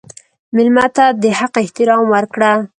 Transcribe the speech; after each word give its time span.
مېلمه 0.55 0.85
ته 0.95 1.05
د 1.21 1.23
حق 1.39 1.53
احترام 1.63 2.03
ورکړه. 2.13 2.51